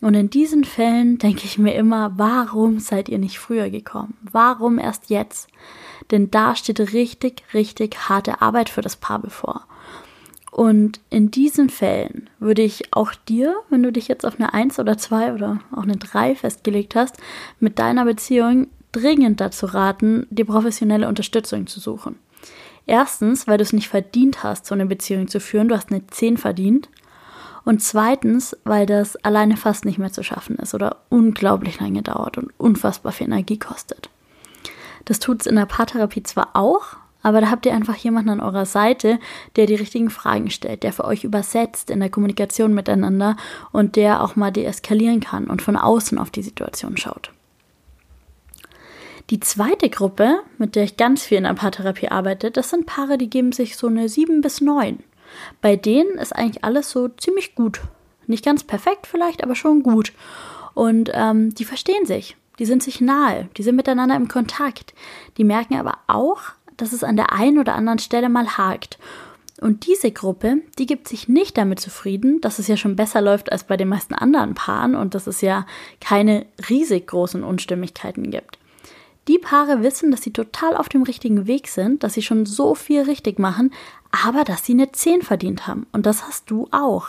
Und 0.00 0.14
in 0.14 0.30
diesen 0.30 0.64
Fällen 0.64 1.18
denke 1.18 1.44
ich 1.44 1.58
mir 1.58 1.74
immer, 1.74 2.12
warum 2.16 2.78
seid 2.78 3.08
ihr 3.10 3.18
nicht 3.18 3.38
früher 3.38 3.68
gekommen? 3.68 4.16
Warum 4.22 4.78
erst 4.78 5.10
jetzt? 5.10 5.48
Denn 6.10 6.30
da 6.30 6.56
steht 6.56 6.80
richtig, 6.94 7.42
richtig 7.52 8.08
harte 8.08 8.40
Arbeit 8.40 8.70
für 8.70 8.80
das 8.80 8.96
Paar 8.96 9.18
bevor. 9.18 9.66
Und 10.50 11.00
in 11.10 11.30
diesen 11.30 11.70
Fällen 11.70 12.28
würde 12.40 12.62
ich 12.62 12.92
auch 12.92 13.14
dir, 13.14 13.54
wenn 13.68 13.82
du 13.82 13.92
dich 13.92 14.08
jetzt 14.08 14.26
auf 14.26 14.38
eine 14.38 14.52
1 14.52 14.78
oder 14.78 14.98
2 14.98 15.32
oder 15.34 15.60
auch 15.74 15.84
eine 15.84 15.96
3 15.96 16.34
festgelegt 16.34 16.96
hast, 16.96 17.16
mit 17.60 17.78
deiner 17.78 18.04
Beziehung 18.04 18.68
dringend 18.92 19.40
dazu 19.40 19.66
raten, 19.66 20.26
die 20.30 20.44
professionelle 20.44 21.08
Unterstützung 21.08 21.68
zu 21.68 21.78
suchen. 21.78 22.16
Erstens, 22.86 23.46
weil 23.46 23.58
du 23.58 23.62
es 23.62 23.72
nicht 23.72 23.88
verdient 23.88 24.42
hast, 24.42 24.66
so 24.66 24.74
eine 24.74 24.86
Beziehung 24.86 25.28
zu 25.28 25.38
führen, 25.38 25.68
du 25.68 25.76
hast 25.76 25.92
eine 25.92 26.04
10 26.06 26.36
verdient. 26.36 26.88
Und 27.64 27.82
zweitens, 27.82 28.56
weil 28.64 28.86
das 28.86 29.16
alleine 29.16 29.56
fast 29.56 29.84
nicht 29.84 29.98
mehr 29.98 30.10
zu 30.10 30.24
schaffen 30.24 30.56
ist 30.56 30.74
oder 30.74 30.96
unglaublich 31.10 31.78
lange 31.78 32.02
dauert 32.02 32.38
und 32.38 32.50
unfassbar 32.58 33.12
viel 33.12 33.26
Energie 33.26 33.58
kostet. 33.58 34.10
Das 35.04 35.20
tut 35.20 35.42
es 35.42 35.46
in 35.46 35.56
der 35.56 35.66
Paartherapie 35.66 36.22
zwar 36.22 36.56
auch, 36.56 36.96
aber 37.22 37.40
da 37.40 37.50
habt 37.50 37.66
ihr 37.66 37.74
einfach 37.74 37.96
jemanden 37.96 38.30
an 38.30 38.40
eurer 38.40 38.66
Seite, 38.66 39.18
der 39.56 39.66
die 39.66 39.74
richtigen 39.74 40.10
Fragen 40.10 40.50
stellt, 40.50 40.82
der 40.82 40.92
für 40.92 41.04
euch 41.04 41.24
übersetzt 41.24 41.90
in 41.90 42.00
der 42.00 42.10
Kommunikation 42.10 42.74
miteinander 42.74 43.36
und 43.72 43.96
der 43.96 44.22
auch 44.22 44.36
mal 44.36 44.50
deeskalieren 44.50 45.20
kann 45.20 45.46
und 45.46 45.62
von 45.62 45.76
außen 45.76 46.18
auf 46.18 46.30
die 46.30 46.42
Situation 46.42 46.96
schaut. 46.96 47.32
Die 49.28 49.40
zweite 49.40 49.90
Gruppe, 49.90 50.40
mit 50.58 50.74
der 50.74 50.84
ich 50.84 50.96
ganz 50.96 51.22
viel 51.22 51.38
in 51.38 51.44
der 51.44 51.54
Paartherapie 51.54 52.08
arbeite, 52.08 52.50
das 52.50 52.70
sind 52.70 52.86
Paare, 52.86 53.16
die 53.16 53.30
geben 53.30 53.52
sich 53.52 53.76
so 53.76 53.86
eine 53.86 54.08
7 54.08 54.40
bis 54.40 54.60
9. 54.60 54.98
Bei 55.60 55.76
denen 55.76 56.18
ist 56.18 56.34
eigentlich 56.34 56.64
alles 56.64 56.90
so 56.90 57.08
ziemlich 57.08 57.54
gut. 57.54 57.80
Nicht 58.26 58.44
ganz 58.44 58.64
perfekt 58.64 59.06
vielleicht, 59.06 59.44
aber 59.44 59.54
schon 59.54 59.84
gut. 59.84 60.12
Und 60.74 61.10
ähm, 61.14 61.54
die 61.54 61.64
verstehen 61.64 62.06
sich 62.06 62.36
die 62.60 62.66
sind 62.66 62.82
sich 62.82 63.00
nahe, 63.00 63.48
die 63.56 63.62
sind 63.62 63.74
miteinander 63.74 64.14
im 64.14 64.28
Kontakt. 64.28 64.92
Die 65.38 65.44
merken 65.44 65.76
aber 65.76 65.96
auch, 66.06 66.42
dass 66.80 66.92
es 66.92 67.04
an 67.04 67.16
der 67.16 67.32
einen 67.32 67.58
oder 67.58 67.74
anderen 67.74 67.98
Stelle 67.98 68.28
mal 68.28 68.56
hakt. 68.56 68.98
Und 69.60 69.86
diese 69.86 70.10
Gruppe, 70.10 70.62
die 70.78 70.86
gibt 70.86 71.06
sich 71.06 71.28
nicht 71.28 71.58
damit 71.58 71.80
zufrieden, 71.80 72.40
dass 72.40 72.58
es 72.58 72.66
ja 72.66 72.76
schon 72.76 72.96
besser 72.96 73.20
läuft 73.20 73.52
als 73.52 73.64
bei 73.64 73.76
den 73.76 73.88
meisten 73.88 74.14
anderen 74.14 74.54
Paaren 74.54 74.94
und 74.94 75.14
dass 75.14 75.26
es 75.26 75.42
ja 75.42 75.66
keine 76.00 76.46
riesig 76.70 77.08
großen 77.08 77.44
Unstimmigkeiten 77.44 78.30
gibt. 78.30 78.58
Die 79.28 79.38
Paare 79.38 79.82
wissen, 79.82 80.10
dass 80.10 80.22
sie 80.22 80.32
total 80.32 80.76
auf 80.76 80.88
dem 80.88 81.02
richtigen 81.02 81.46
Weg 81.46 81.68
sind, 81.68 82.02
dass 82.02 82.14
sie 82.14 82.22
schon 82.22 82.46
so 82.46 82.74
viel 82.74 83.02
richtig 83.02 83.38
machen, 83.38 83.72
aber 84.10 84.44
dass 84.44 84.64
sie 84.64 84.72
eine 84.72 84.92
10 84.92 85.22
verdient 85.22 85.66
haben. 85.66 85.86
Und 85.92 86.06
das 86.06 86.26
hast 86.26 86.50
du 86.50 86.66
auch. 86.70 87.06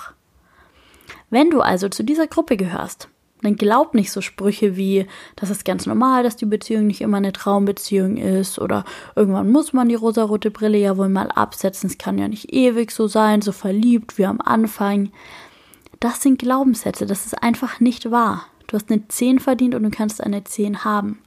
Wenn 1.30 1.50
du 1.50 1.62
also 1.62 1.88
zu 1.88 2.04
dieser 2.04 2.28
Gruppe 2.28 2.58
gehörst, 2.58 3.08
dann 3.42 3.56
glaub 3.56 3.94
nicht 3.94 4.12
so 4.12 4.22
Sprüche 4.22 4.78
wie, 4.78 5.08
das 5.36 5.50
ist 5.50 5.66
ganz 5.66 5.86
normal, 5.86 6.24
dass 6.24 6.36
die 6.36 6.46
Beziehung 6.46 6.88
nicht 6.88 7.02
immer 7.02 7.18
eine 7.18 7.34
Traumbeziehung 7.34 8.18
ist 8.18 8.60
oder 8.60 8.86
irgendwann 9.16 9.52
muss 9.52 9.74
man 9.74 9.90
die 9.90 9.96
rosarote 9.96 10.52
Brille 10.52 10.78
ja 10.78 10.98
wohl 10.98 11.10
mal 11.10 11.30
absetzen, 11.32 11.90
es 11.90 11.98
kann 11.98 12.18
ja 12.18 12.28
nicht 12.28 12.54
ewig 12.54 12.92
so 12.92 13.08
sein, 13.08 13.42
so 13.42 13.52
verliebt 13.52 14.18
wie 14.18 14.26
am 14.26 14.42
Anfang. 14.42 15.12
Das 16.00 16.22
sind 16.22 16.40
Glaubenssätze, 16.40 17.06
das 17.06 17.26
ist 17.26 17.42
einfach 17.42 17.80
nicht 17.80 18.12
wahr. 18.12 18.46
Du 18.68 18.76
hast 18.76 18.90
eine 18.90 19.08
10 19.08 19.40
verdient 19.40 19.76
und 19.76 19.84
du 19.84 19.90
kannst 19.90 20.24
eine 20.24 20.44
10 20.44 20.84
haben. 20.84 21.20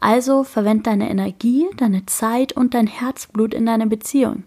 Also 0.00 0.42
verwend 0.42 0.86
deine 0.86 1.10
Energie, 1.10 1.66
deine 1.76 2.06
Zeit 2.06 2.52
und 2.52 2.74
dein 2.74 2.86
Herzblut 2.88 3.54
in 3.54 3.66
deine 3.66 3.86
Beziehung. 3.86 4.44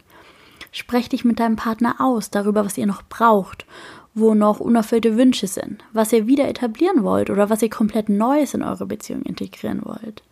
Sprech 0.71 1.07
dich 1.07 1.23
mit 1.23 1.39
deinem 1.39 1.55
Partner 1.55 1.95
aus 1.99 2.29
darüber, 2.29 2.65
was 2.65 2.77
ihr 2.77 2.85
noch 2.85 3.03
braucht 3.03 3.65
wo 4.15 4.33
noch 4.33 4.59
unerfüllte 4.59 5.17
Wünsche 5.17 5.45
sind, 5.45 5.83
was 5.93 6.13
ihr 6.13 6.25
wieder 6.25 6.47
etablieren 6.47 7.03
wollt 7.03 7.29
oder 7.29 7.49
was 7.49 7.61
ihr 7.61 7.69
komplett 7.69 8.09
Neues 8.09 8.53
in 8.53 8.63
eure 8.63 8.85
Beziehung 8.85 9.21
integrieren 9.21 9.81
wollt. 9.83 10.23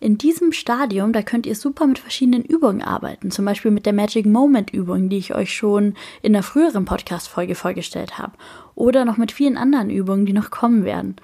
In 0.00 0.16
diesem 0.16 0.52
Stadium, 0.52 1.12
da 1.12 1.22
könnt 1.22 1.46
ihr 1.46 1.56
super 1.56 1.86
mit 1.86 1.98
verschiedenen 1.98 2.44
Übungen 2.44 2.82
arbeiten, 2.82 3.32
zum 3.32 3.44
Beispiel 3.44 3.72
mit 3.72 3.84
der 3.84 3.92
Magic 3.92 4.26
Moment 4.26 4.70
Übung, 4.70 5.08
die 5.08 5.18
ich 5.18 5.34
euch 5.34 5.52
schon 5.52 5.94
in 6.22 6.34
der 6.34 6.44
früheren 6.44 6.84
Podcast-Folge 6.84 7.56
vorgestellt 7.56 8.16
habe, 8.16 8.34
oder 8.76 9.04
noch 9.04 9.16
mit 9.16 9.32
vielen 9.32 9.56
anderen 9.56 9.90
Übungen, 9.90 10.24
die 10.24 10.32
noch 10.32 10.50
kommen 10.50 10.84
werden. 10.84 11.16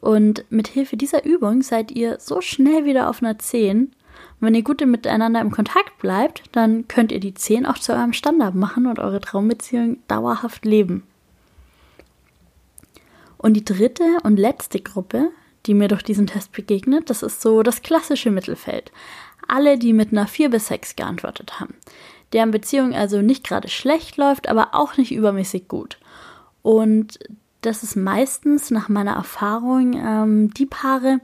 Und 0.00 0.46
mit 0.48 0.68
Hilfe 0.68 0.96
dieser 0.96 1.26
Übung 1.26 1.60
seid 1.60 1.90
ihr 1.90 2.18
so 2.20 2.40
schnell 2.40 2.86
wieder 2.86 3.10
auf 3.10 3.22
einer 3.22 3.38
10 3.38 3.92
und 4.40 4.46
wenn 4.46 4.54
ihr 4.54 4.62
gut 4.62 4.84
miteinander 4.84 5.40
im 5.40 5.50
Kontakt 5.50 5.98
bleibt, 5.98 6.44
dann 6.52 6.88
könnt 6.88 7.12
ihr 7.12 7.20
die 7.20 7.34
10 7.34 7.66
auch 7.66 7.78
zu 7.78 7.92
eurem 7.92 8.12
Standard 8.12 8.54
machen 8.54 8.86
und 8.86 8.98
eure 8.98 9.20
Traumbeziehung 9.20 9.98
dauerhaft 10.08 10.64
leben. 10.64 11.02
Und 13.36 13.54
die 13.54 13.64
dritte 13.64 14.04
und 14.22 14.38
letzte 14.38 14.80
Gruppe, 14.80 15.30
die 15.66 15.74
mir 15.74 15.88
durch 15.88 16.02
diesen 16.02 16.26
Test 16.26 16.52
begegnet, 16.52 17.10
das 17.10 17.22
ist 17.22 17.40
so 17.40 17.62
das 17.62 17.82
klassische 17.82 18.30
Mittelfeld. 18.30 18.92
Alle, 19.46 19.78
die 19.78 19.92
mit 19.92 20.12
einer 20.12 20.26
4 20.26 20.50
bis 20.50 20.68
6 20.68 20.96
geantwortet 20.96 21.60
haben. 21.60 21.74
Deren 22.32 22.50
Beziehung 22.50 22.94
also 22.94 23.22
nicht 23.22 23.44
gerade 23.46 23.68
schlecht 23.68 24.16
läuft, 24.16 24.48
aber 24.48 24.70
auch 24.72 24.96
nicht 24.96 25.12
übermäßig 25.12 25.68
gut. 25.68 25.98
Und 26.62 27.18
das 27.62 27.82
ist 27.82 27.96
meistens 27.96 28.70
nach 28.70 28.88
meiner 28.88 29.12
Erfahrung 29.12 29.94
ähm, 29.94 30.54
die 30.54 30.66
Paare, 30.66 31.20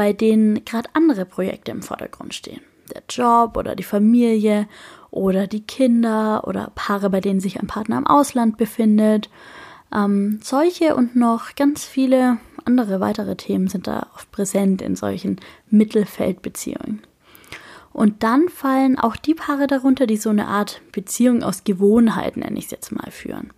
bei 0.00 0.14
denen 0.14 0.64
gerade 0.64 0.88
andere 0.94 1.26
Projekte 1.26 1.72
im 1.72 1.82
Vordergrund 1.82 2.32
stehen. 2.32 2.62
Der 2.94 3.02
Job 3.10 3.58
oder 3.58 3.76
die 3.76 3.82
Familie 3.82 4.66
oder 5.10 5.46
die 5.46 5.60
Kinder 5.60 6.48
oder 6.48 6.72
Paare, 6.74 7.10
bei 7.10 7.20
denen 7.20 7.40
sich 7.40 7.60
ein 7.60 7.66
Partner 7.66 7.98
im 7.98 8.06
Ausland 8.06 8.56
befindet. 8.56 9.28
Ähm, 9.94 10.40
solche 10.42 10.96
und 10.96 11.16
noch 11.16 11.54
ganz 11.54 11.84
viele 11.84 12.38
andere 12.64 13.00
weitere 13.00 13.36
Themen 13.36 13.68
sind 13.68 13.86
da 13.86 14.06
oft 14.14 14.32
präsent 14.32 14.80
in 14.80 14.96
solchen 14.96 15.38
Mittelfeldbeziehungen. 15.68 17.02
Und 17.92 18.22
dann 18.22 18.48
fallen 18.48 18.98
auch 18.98 19.16
die 19.16 19.34
Paare 19.34 19.66
darunter, 19.66 20.06
die 20.06 20.16
so 20.16 20.30
eine 20.30 20.46
Art 20.46 20.80
Beziehung 20.92 21.42
aus 21.42 21.64
Gewohnheiten, 21.64 22.40
nenne 22.40 22.58
ich 22.58 22.66
es 22.66 22.70
jetzt 22.70 22.92
mal, 22.92 23.10
führen. 23.10 23.52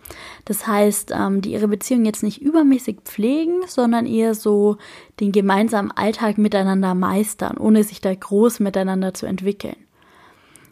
Das 0.45 0.65
heißt, 0.65 1.11
ähm, 1.15 1.41
die 1.41 1.51
ihre 1.51 1.67
Beziehung 1.67 2.03
jetzt 2.03 2.23
nicht 2.23 2.41
übermäßig 2.41 3.01
pflegen, 3.05 3.61
sondern 3.67 4.07
eher 4.07 4.33
so 4.33 4.77
den 5.19 5.31
gemeinsamen 5.31 5.91
Alltag 5.91 6.39
miteinander 6.39 6.95
meistern, 6.95 7.57
ohne 7.57 7.83
sich 7.83 8.01
da 8.01 8.13
groß 8.13 8.59
miteinander 8.59 9.13
zu 9.13 9.27
entwickeln. 9.27 9.77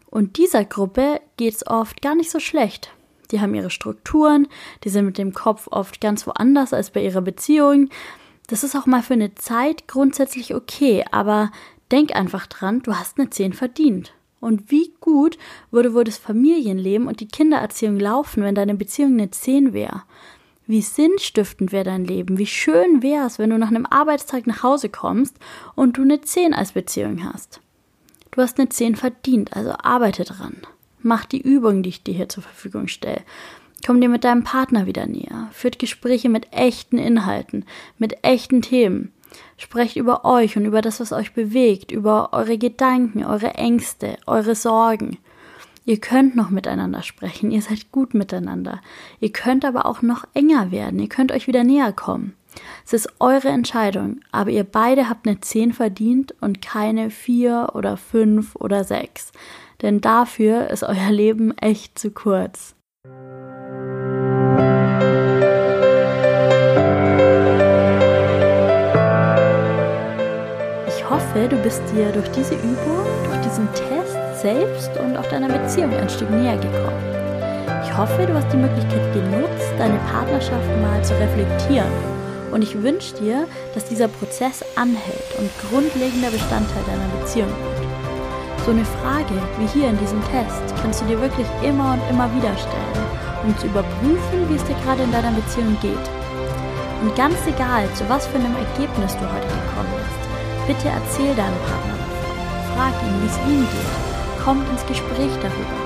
Und 0.10 0.38
dieser 0.38 0.66
Gruppe 0.66 1.22
geht 1.38 1.54
es 1.54 1.68
oft 1.68 2.02
gar 2.02 2.16
nicht 2.16 2.32
so 2.32 2.40
schlecht. 2.40 2.92
Die 3.30 3.40
haben 3.40 3.56
ihre 3.56 3.70
Strukturen, 3.70 4.48
die 4.84 4.90
sind 4.90 5.06
mit 5.06 5.18
dem 5.18 5.34
Kopf 5.34 5.68
oft 5.72 6.02
ganz 6.02 6.28
woanders 6.28 6.74
als 6.74 6.90
bei 6.90 7.04
ihrer 7.04 7.22
Beziehung. 7.22 7.90
Das 8.48 8.64
ist 8.64 8.76
auch 8.76 8.86
mal 8.86 9.04
für 9.04 9.14
eine 9.14 9.36
Zeit 9.36 9.88
grundsätzlich 9.88 10.54
okay, 10.54 11.06
aber 11.12 11.52
Denk 11.92 12.16
einfach 12.16 12.48
dran, 12.48 12.82
du 12.82 12.96
hast 12.96 13.20
eine 13.20 13.30
10 13.30 13.54
verdient. 13.54 14.14
Und 14.40 14.72
wie 14.72 14.92
gut 15.02 15.38
würde 15.70 15.94
wohl 15.94 16.04
das 16.04 16.18
Familienleben 16.18 17.08
und 17.08 17.20
die 17.20 17.28
Kindererziehung 17.28 18.00
laufen, 18.00 18.44
wenn 18.44 18.56
deine 18.56 18.76
Beziehung 18.76 19.14
eine 19.14 19.30
10 19.30 19.74
wäre? 19.74 20.04
Wie 20.66 20.82
sinnstiftend 20.82 21.72
wäre 21.72 21.84
dein 21.84 22.06
Leben? 22.06 22.38
Wie 22.38 22.48
schön 22.48 23.04
wäre 23.04 23.28
es, 23.28 23.40
wenn 23.40 23.50
du 23.50 23.58
nach 23.58 23.68
einem 23.68 23.86
Arbeitstag 23.86 24.48
nach 24.48 24.64
Hause 24.64 24.90
kommst 24.90 25.36
und 25.76 25.98
du 25.98 26.02
eine 26.02 26.22
10 26.22 26.54
als 26.54 26.72
Beziehung 26.72 27.24
hast? 27.24 27.60
Du 28.32 28.42
hast 28.42 28.58
eine 28.58 28.70
10 28.70 28.96
verdient, 28.96 29.54
also 29.54 29.74
arbeite 29.74 30.24
dran. 30.24 30.56
Mach 31.02 31.26
die 31.26 31.42
Übungen, 31.42 31.84
die 31.84 31.90
ich 31.90 32.04
dir 32.04 32.14
hier 32.14 32.30
zur 32.30 32.44
Verfügung 32.44 32.88
stelle. 32.88 33.22
Komm 33.86 34.00
dir 34.00 34.10
mit 34.10 34.24
deinem 34.24 34.44
Partner 34.44 34.86
wieder 34.86 35.08
näher. 35.08 35.50
Führt 35.52 35.80
Gespräche 35.80 36.30
mit 36.30 36.54
echten 36.54 36.98
Inhalten, 36.98 37.66
mit 37.98 38.24
echten 38.24 38.62
Themen. 38.62 39.12
Sprecht 39.58 39.96
über 39.96 40.26
euch 40.26 40.58
und 40.58 40.66
über 40.66 40.82
das, 40.82 41.00
was 41.00 41.14
euch 41.14 41.34
bewegt, 41.34 41.92
über 41.92 42.30
eure 42.34 42.58
Gedanken, 42.58 43.24
eure 43.24 43.56
Ängste, 43.56 44.18
eure 44.26 44.56
Sorgen. 44.56 45.18
Ihr 45.86 46.00
könnt 46.00 46.36
noch 46.36 46.50
miteinander 46.50 47.02
sprechen, 47.02 47.52
ihr 47.52 47.62
seid 47.62 47.92
gut 47.92 48.14
miteinander. 48.14 48.82
Ihr 49.20 49.32
könnt 49.32 49.66
aber 49.66 49.86
auch 49.86 50.02
noch 50.02 50.26
enger 50.34 50.72
werden, 50.72 51.00
ihr 51.00 51.10
könnt 51.10 51.32
euch 51.32 51.48
wieder 51.48 51.64
näher 51.64 51.92
kommen. 51.92 52.36
Es 52.86 52.94
ist 52.94 53.10
eure 53.20 53.48
Entscheidung, 53.48 54.20
aber 54.32 54.52
ihr 54.52 54.64
beide 54.64 55.10
habt 55.10 55.28
eine 55.28 55.40
10 55.40 55.74
verdient 55.74 56.36
und 56.42 56.62
keine 56.62 57.10
4 57.10 57.70
oder 57.74 57.98
5 57.98 58.56
oder 58.56 58.84
6. 58.84 59.32
Denn 59.82 60.02
dafür 60.02 60.70
ist 60.70 60.84
euer 60.84 61.12
Leben 61.12 61.58
echt 61.58 61.98
zu 61.98 62.12
kurz. 62.12 62.76
Hoffe, 71.32 71.48
du 71.48 71.58
bist 71.58 71.82
dir 71.94 72.12
durch 72.12 72.30
diese 72.32 72.56
Übung, 72.56 73.06
durch 73.24 73.40
diesen 73.42 73.68
Test 73.74 74.42
selbst 74.42 74.92
und 75.00 75.16
auch 75.16 75.26
deiner 75.28 75.48
Beziehung 75.48 75.94
ein 75.94 76.10
Stück 76.10 76.30
näher 76.30 76.58
gekommen. 76.58 77.04
Ich 77.84 77.98
hoffe, 77.98 78.26
du 78.26 78.34
hast 78.34 78.52
die 78.52 78.58
Möglichkeit 78.58 79.14
genutzt, 79.14 79.72
deine 79.78 79.98
Partnerschaft 80.12 80.68
mal 80.82 81.02
zu 81.04 81.14
reflektieren 81.20 81.92
und 82.52 82.62
ich 82.64 82.82
wünsche 82.82 83.16
dir, 83.16 83.48
dass 83.74 83.86
dieser 83.86 84.10
Prozess 84.10 84.64
anhält 84.76 85.40
und 85.40 85.50
grundlegender 85.70 86.32
Bestandteil 86.32 86.84
deiner 86.86 87.22
Beziehung 87.22 87.48
wird. 87.48 88.66
So 88.66 88.72
eine 88.72 88.86
Frage 88.86 89.36
wie 89.58 89.80
hier 89.80 89.90
in 89.90 89.98
diesem 90.00 90.22
Test 90.32 90.62
kannst 90.82 91.02
du 91.02 91.06
dir 91.06 91.22
wirklich 91.22 91.48
immer 91.64 91.94
und 91.94 92.02
immer 92.10 92.28
wieder 92.36 92.56
stellen, 92.58 93.06
um 93.44 93.58
zu 93.58 93.68
überprüfen, 93.68 94.50
wie 94.50 94.56
es 94.56 94.64
dir 94.66 94.76
gerade 94.84 95.04
in 95.04 95.12
deiner 95.12 95.32
Beziehung 95.32 95.78
geht. 95.82 96.10
Und 97.02 97.16
ganz 97.16 97.38
egal, 97.48 97.88
zu 97.96 98.08
was 98.10 98.28
für 98.28 98.38
einem 98.38 98.56
Ergebnis 98.56 99.16
du 99.16 99.24
heute 99.24 99.48
gekommen 99.48 99.90
bist, 99.96 100.01
bitte 100.72 100.88
erzähl 100.88 101.36
deinem 101.36 101.60
Partner 101.68 101.96
davon. 102.00 102.32
Frag 102.76 102.94
ihn, 103.04 103.22
wie 103.22 103.28
es 103.28 103.38
ihm 103.52 103.62
geht. 103.62 104.44
Kommt 104.44 104.68
ins 104.70 104.86
Gespräch 104.86 105.34
darüber. 105.44 105.78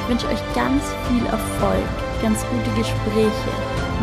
Ich 0.00 0.08
wünsche 0.08 0.28
euch 0.28 0.42
ganz 0.54 0.82
viel 1.08 1.24
Erfolg, 1.26 1.84
ganz 2.22 2.44
gute 2.48 2.70
Gespräche, 2.78 3.52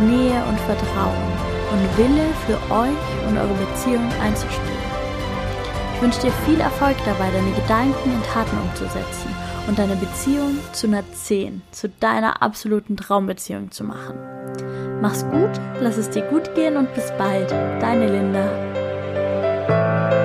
Nähe 0.05 0.43
und 0.45 0.59
Vertrauen 0.62 1.31
und 1.74 1.97
Wille 1.97 2.27
für 2.45 2.57
euch 2.71 3.27
und 3.27 3.38
eure 3.38 3.55
Beziehung 3.65 4.07
einzustehen. 4.21 4.85
Ich 5.95 6.01
wünsche 6.01 6.21
dir 6.21 6.31
viel 6.45 6.59
Erfolg 6.59 6.97
dabei, 7.05 7.31
deine 7.31 7.51
Gedanken 7.53 8.12
in 8.12 8.24
Taten 8.31 8.57
umzusetzen 8.59 9.33
und 9.67 9.79
deine 9.79 9.95
Beziehung 9.95 10.59
zu 10.74 10.85
einer 10.85 11.03
10, 11.13 11.63
zu 11.71 11.89
deiner 11.89 12.43
absoluten 12.43 12.95
Traumbeziehung 12.95 13.71
zu 13.71 13.83
machen. 13.83 14.15
Mach's 15.01 15.25
gut, 15.25 15.51
lass 15.81 15.97
es 15.97 16.12
dir 16.12 16.21
gut 16.24 16.53
gehen 16.53 16.77
und 16.77 16.93
bis 16.93 17.12
bald. 17.17 17.50
Deine 17.51 18.07
Linda. 18.07 18.84
Música 19.67 20.25